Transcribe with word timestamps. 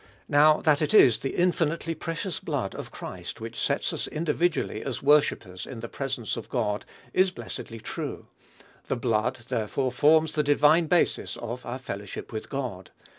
Now, 0.29 0.61
that 0.61 0.81
it 0.81 0.95
is 0.95 1.19
the 1.19 1.35
infinitely 1.35 1.93
precious 1.93 2.39
blood 2.39 2.73
of 2.73 2.89
Christ 2.89 3.39
which 3.39 3.55
sets 3.61 3.93
us 3.93 4.07
individually 4.07 4.81
as 4.81 5.03
worshippers 5.03 5.67
in 5.67 5.81
the 5.81 5.87
presence 5.87 6.35
of 6.35 6.49
God 6.49 6.85
is 7.13 7.29
blessedly 7.29 7.79
true. 7.79 8.25
The 8.87 8.95
blood, 8.95 9.41
therefore, 9.49 9.91
forms 9.91 10.31
the 10.31 10.41
divine 10.41 10.87
basis 10.87 11.37
of 11.37 11.67
our 11.67 11.77
fellowship 11.77 12.33
with 12.33 12.49
God. 12.49 12.89